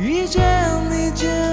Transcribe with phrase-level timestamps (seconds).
[0.00, 0.40] 遇见
[0.90, 1.47] 你就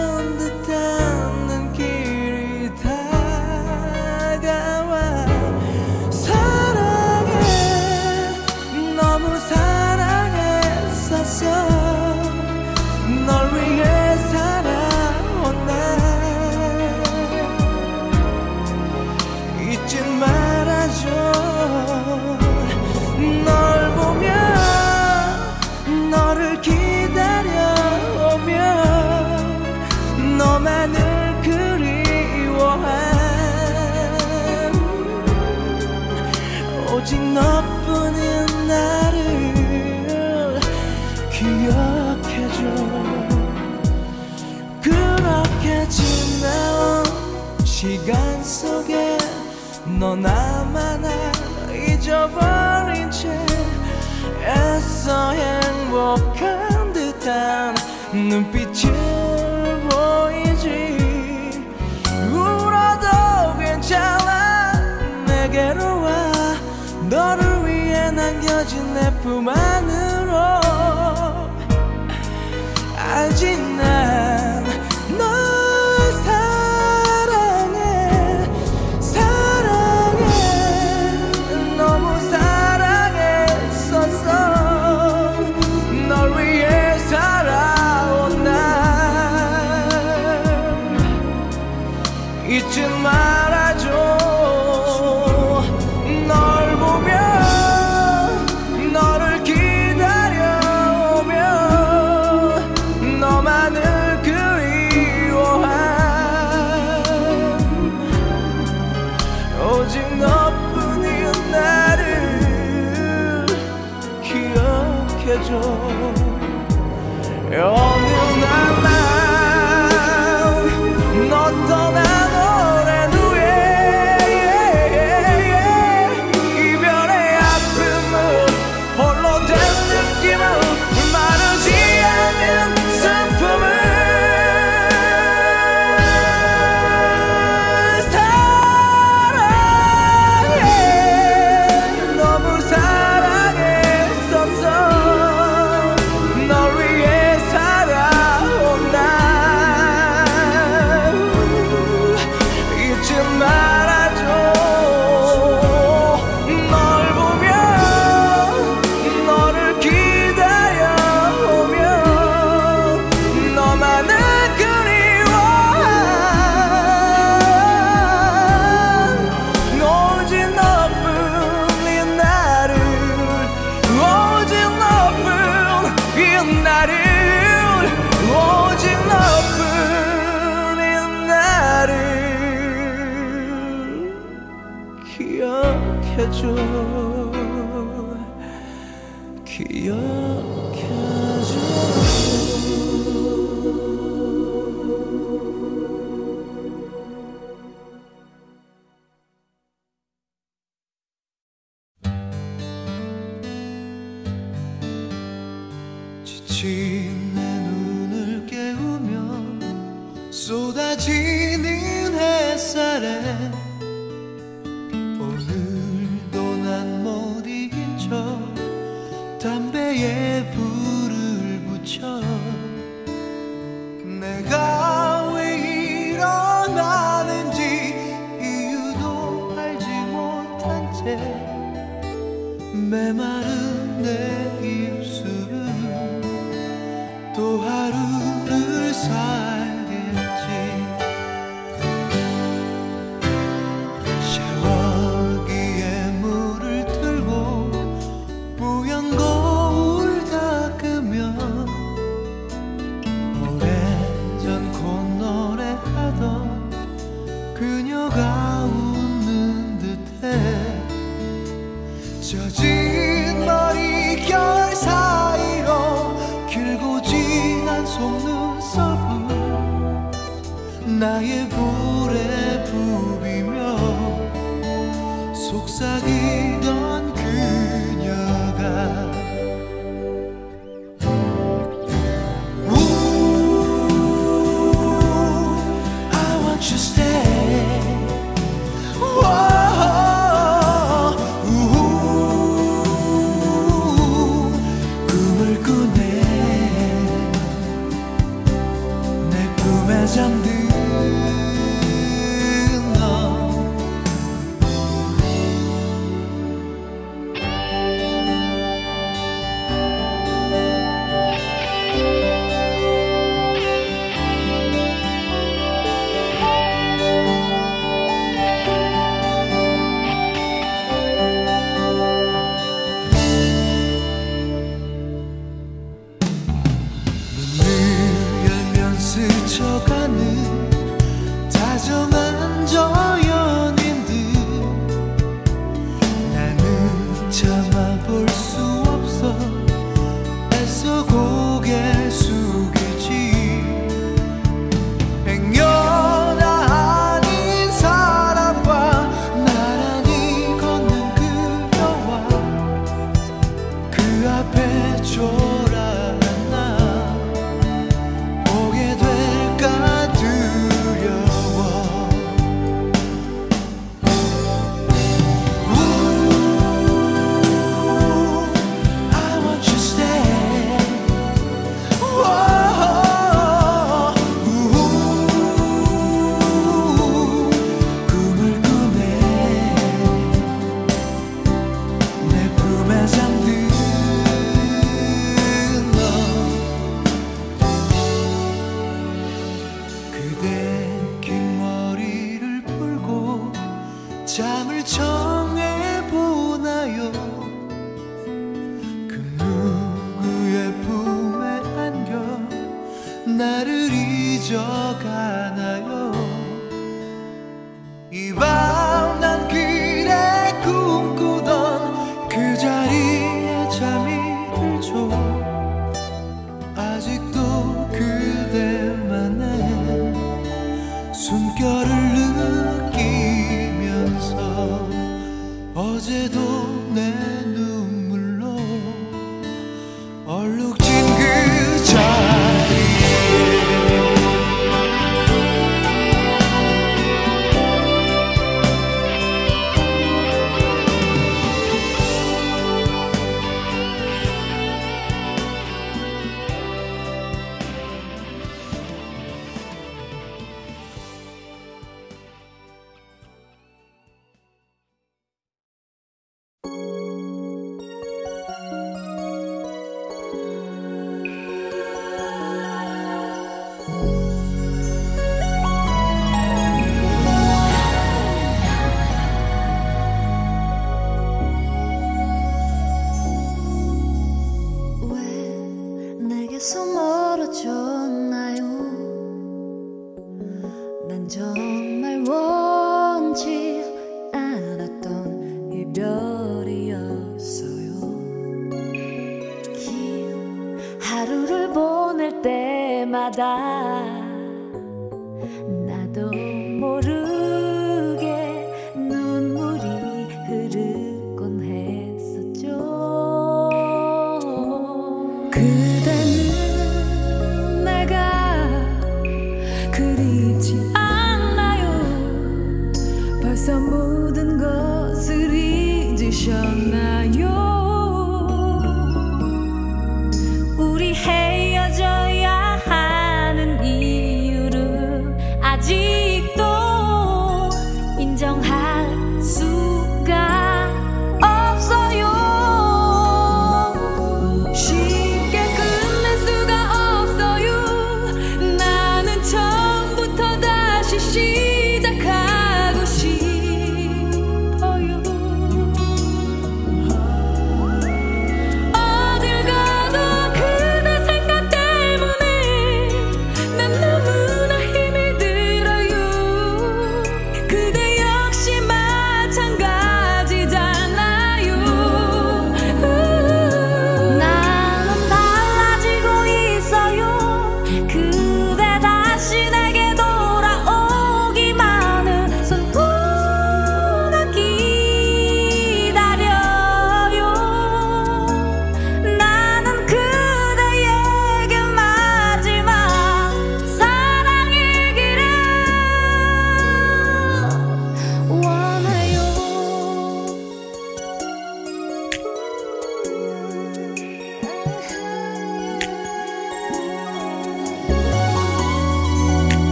[69.25, 69.64] 남겨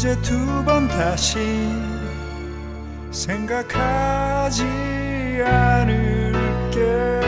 [0.00, 1.36] 이제 두 번 다시
[3.10, 4.62] 생각하지
[5.44, 7.19] 않을게.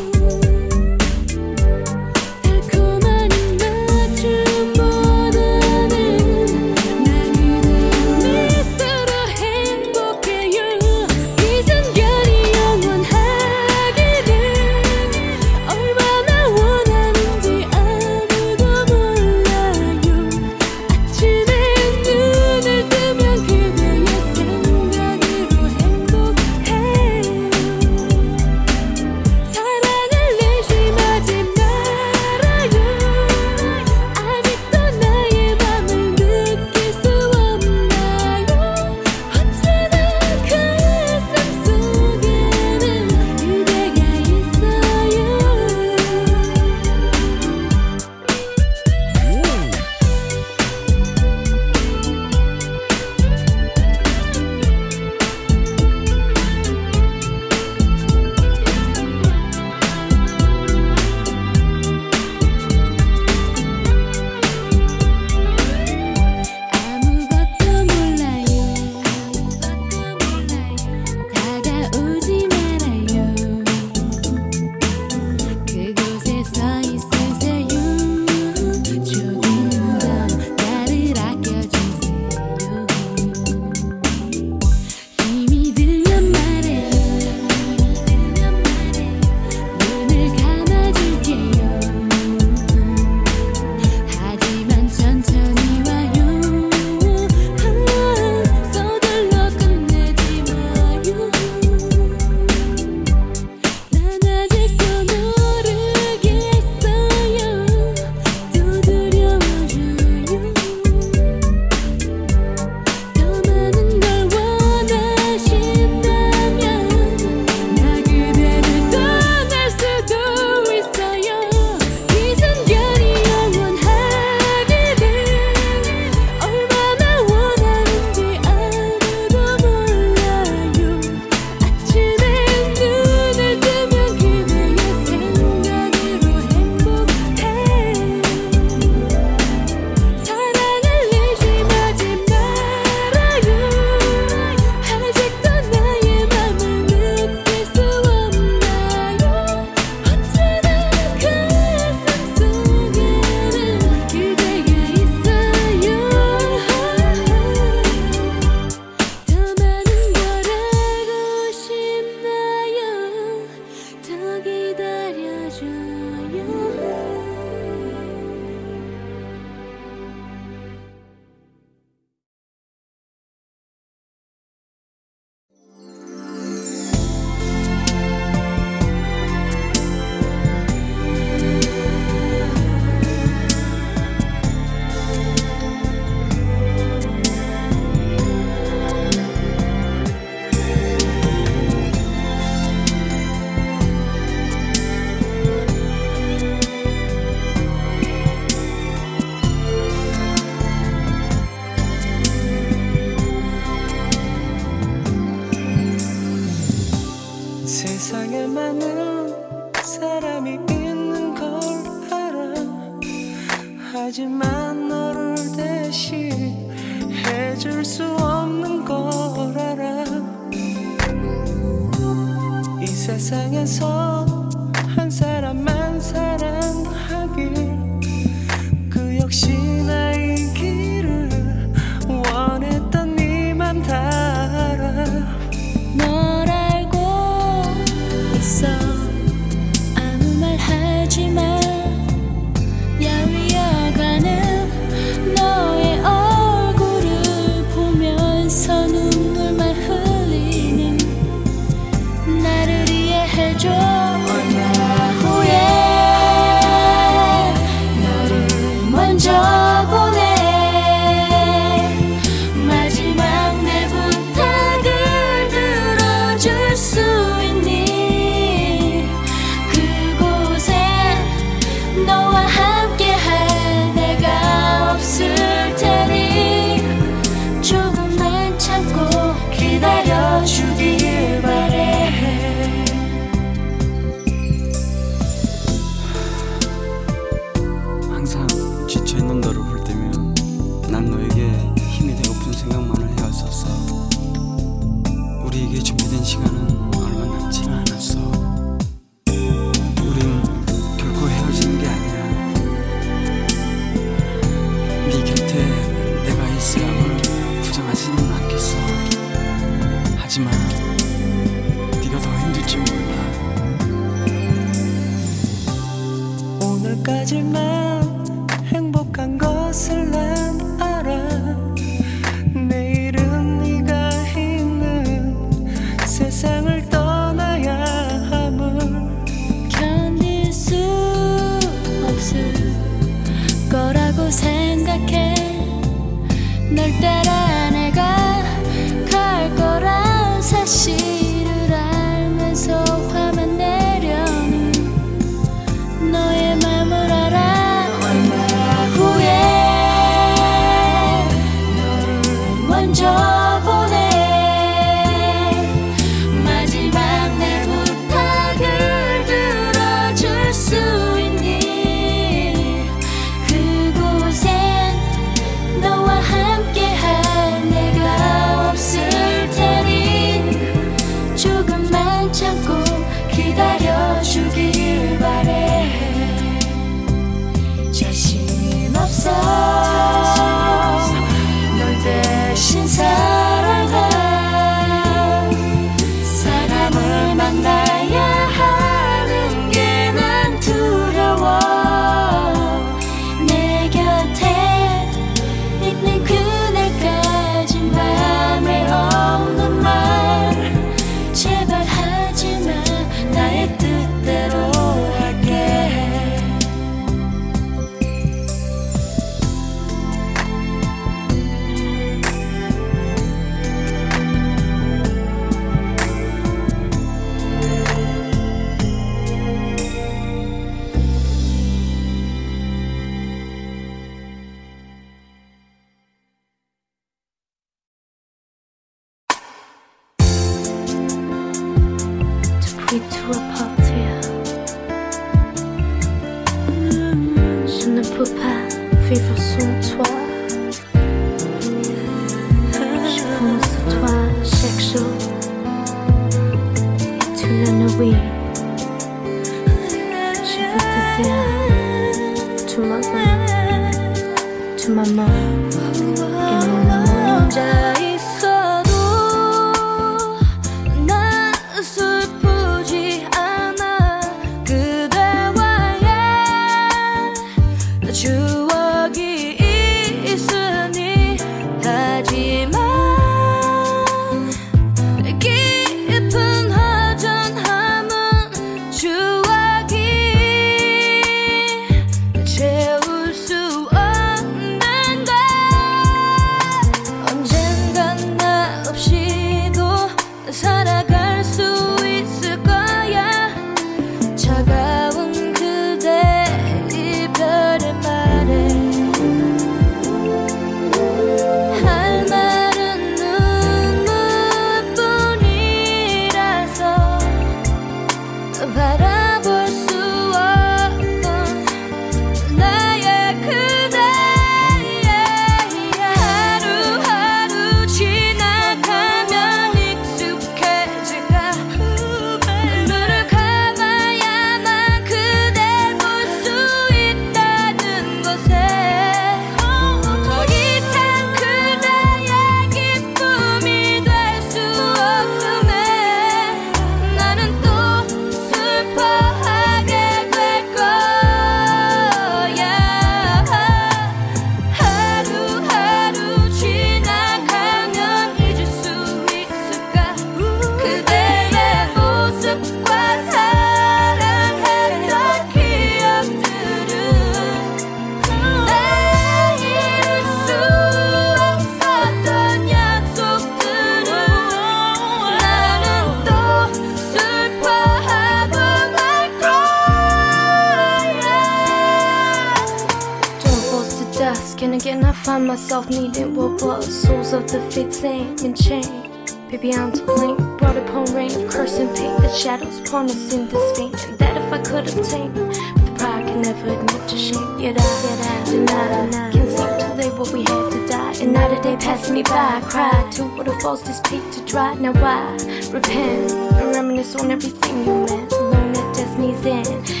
[593.61, 594.73] supposed to speak to dry.
[594.73, 595.33] Now I
[595.71, 598.31] repent and reminisce on everything you meant.
[598.31, 600.00] Alone at destiny's End.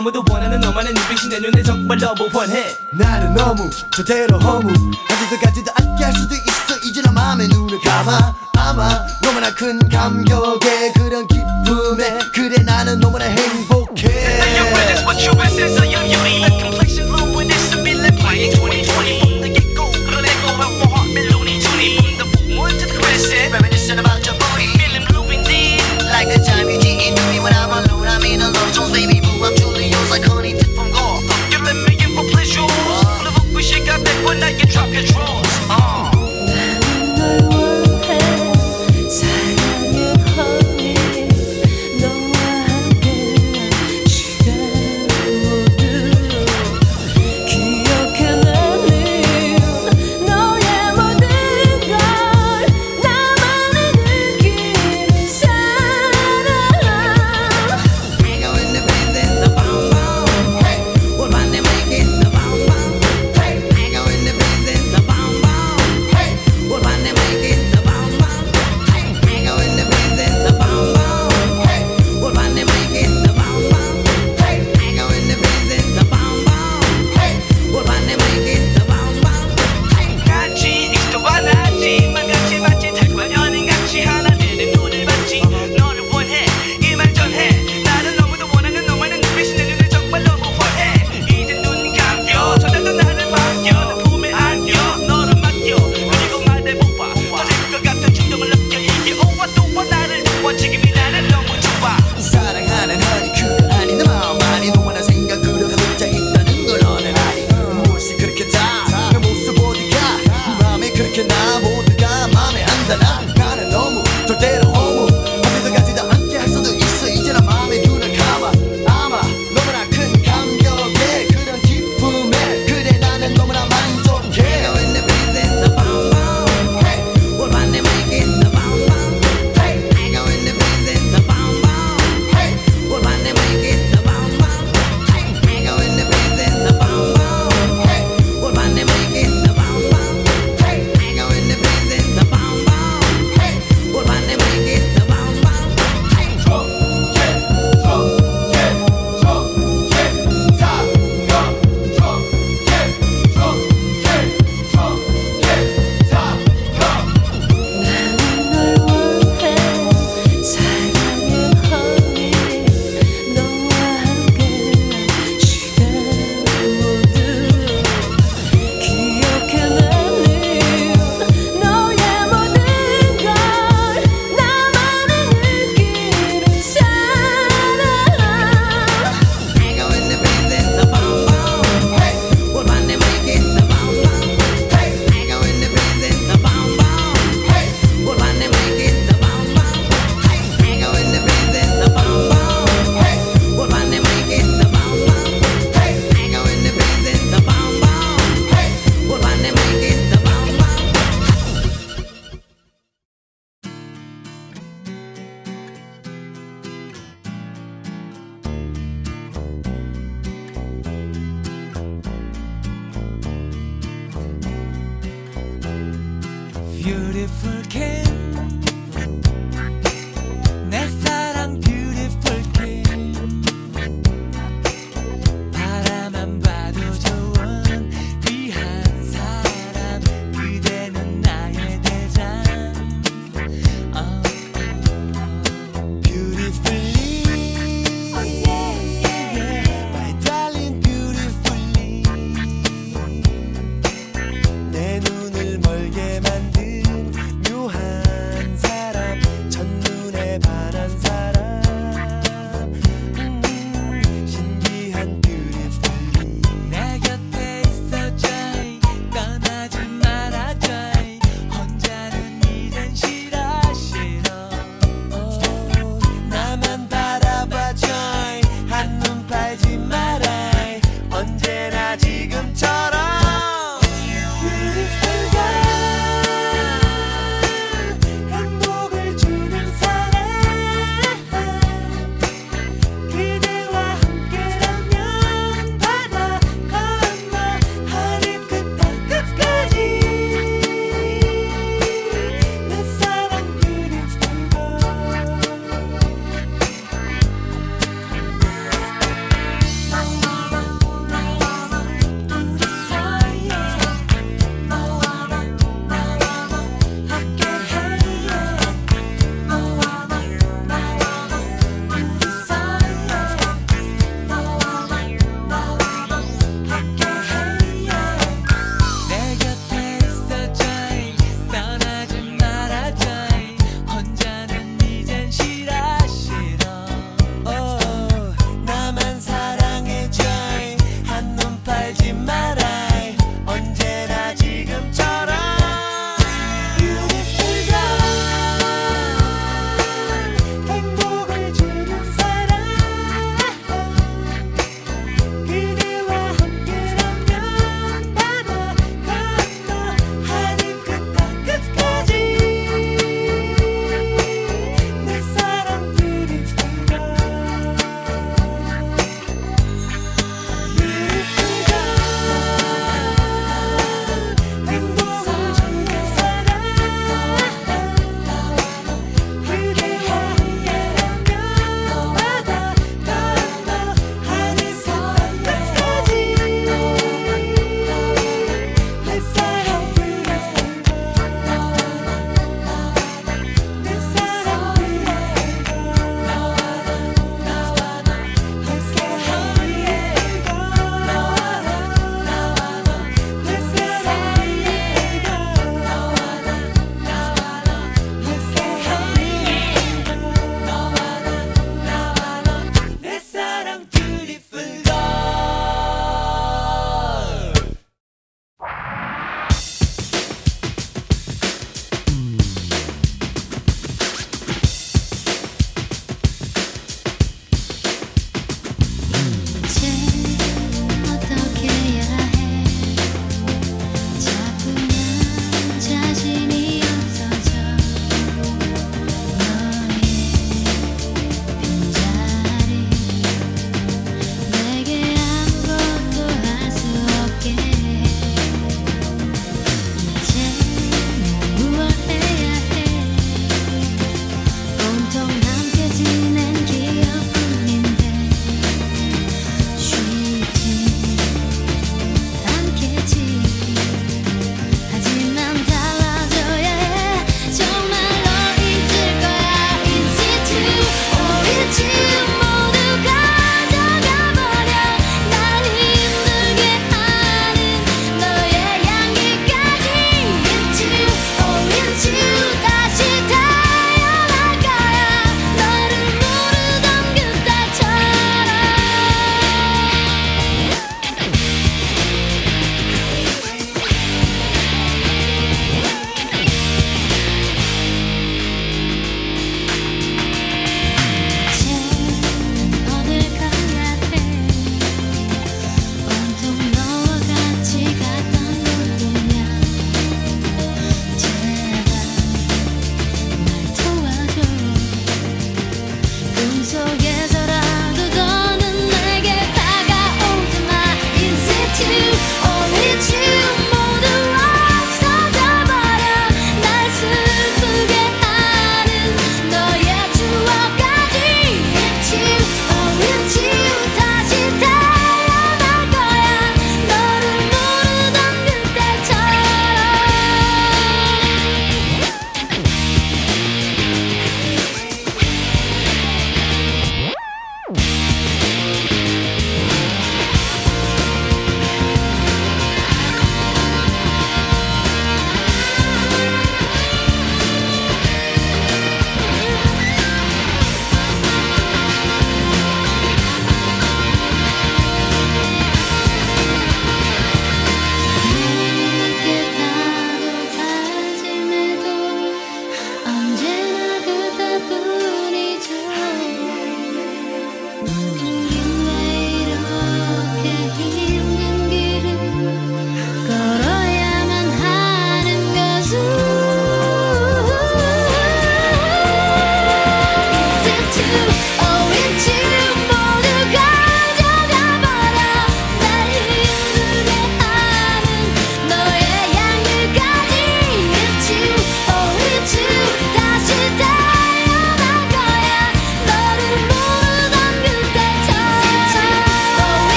[0.00, 2.74] 아무도 원하는 너만의 눈빛이 내 눈에 정말 너무 원해.
[2.90, 4.70] 나는 너무 저대로 허무.
[4.70, 6.78] 하지도 가지도 않게 할 수도 있어.
[6.86, 8.34] 이제 나 마음에 눈을 감아.
[8.56, 10.58] 아마 너무나 큰 감격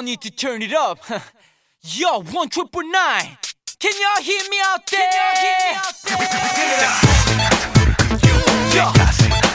[0.00, 0.98] y'all need to turn it up.
[1.82, 3.36] Yo, one triple nine.
[3.78, 5.10] Can y'all hear me out there?
[5.10, 5.74] Can y'all hear me
[8.82, 8.94] out
[9.32, 9.40] there?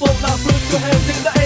[0.00, 1.41] the now put your hands in the air.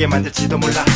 [0.00, 0.89] 미치게 만들지도 몰라.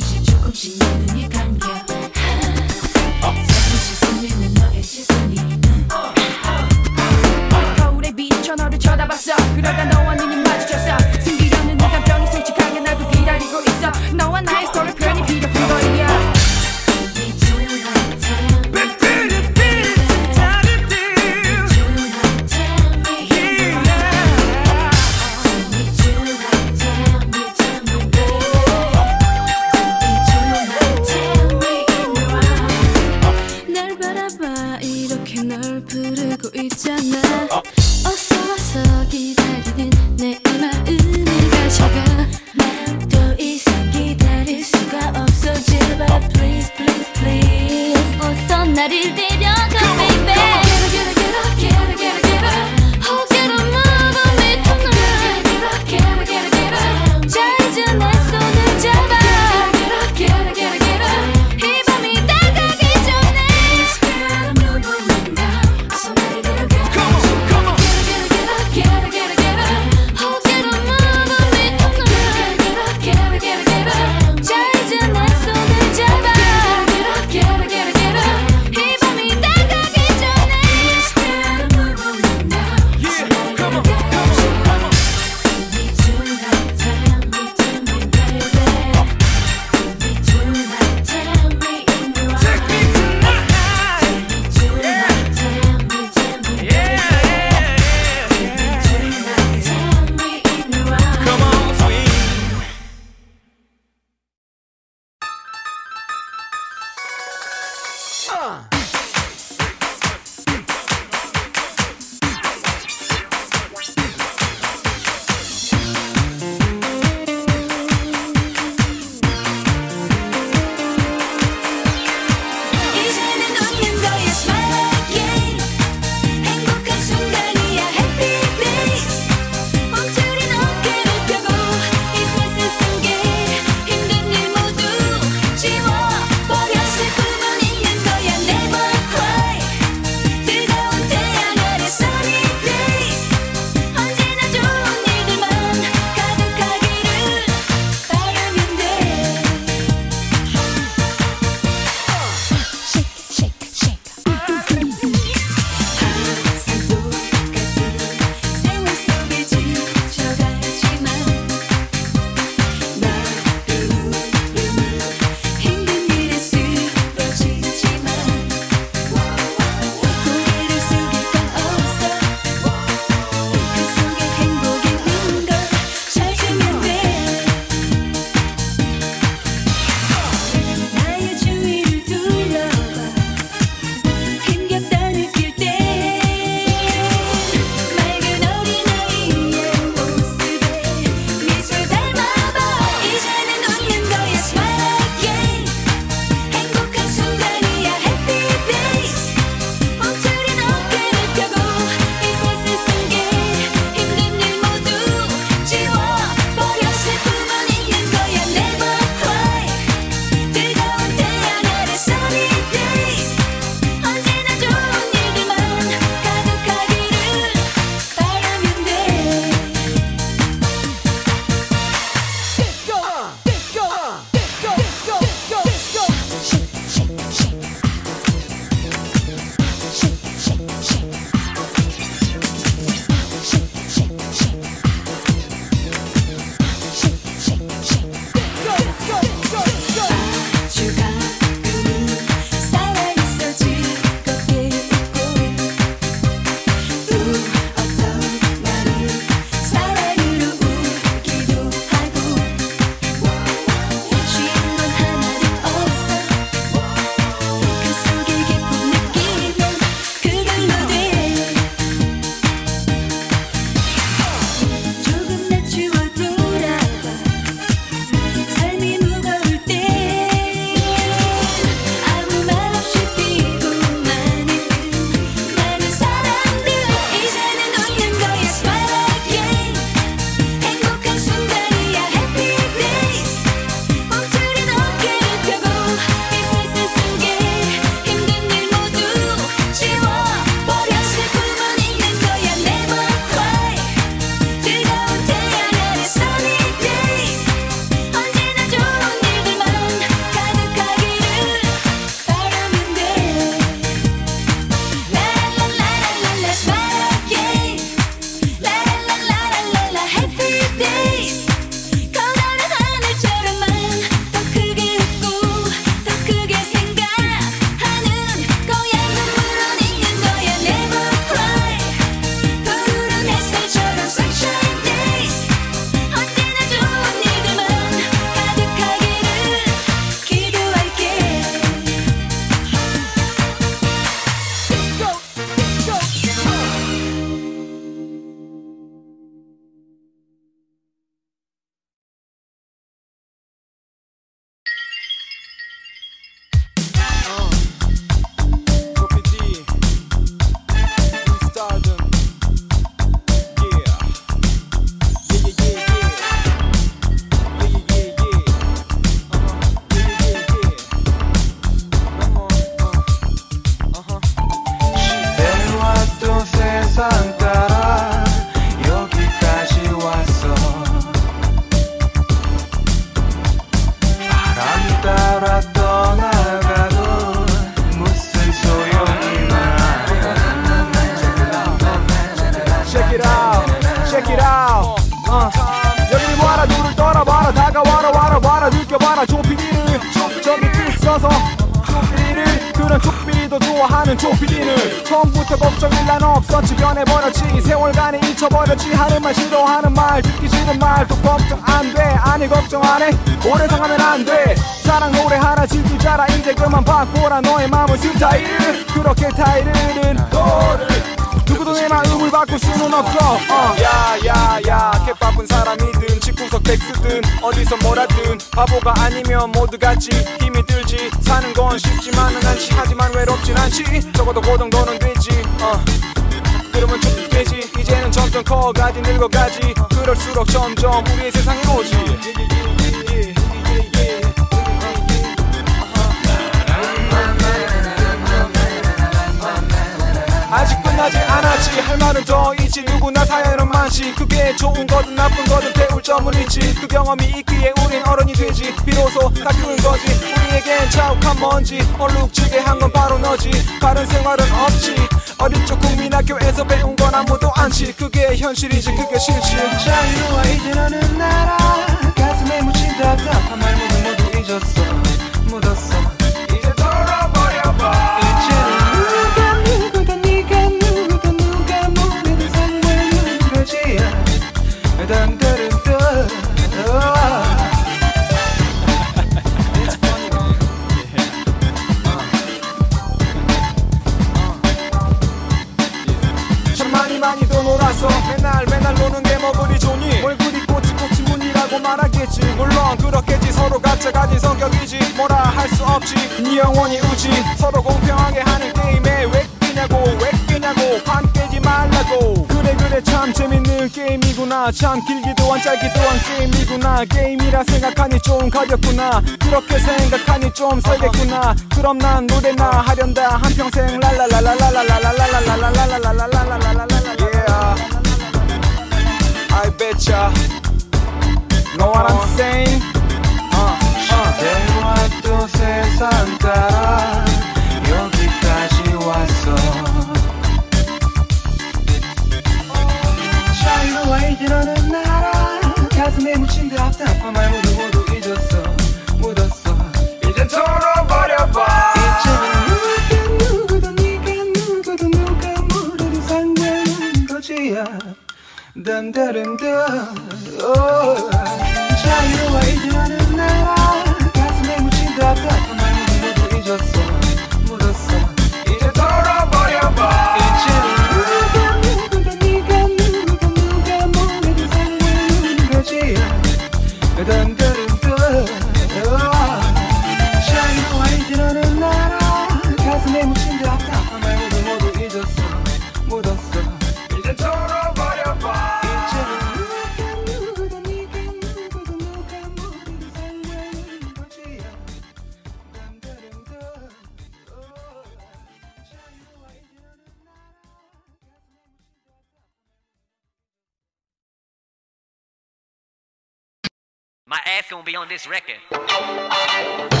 [597.31, 600.00] My ass gonna be on this record.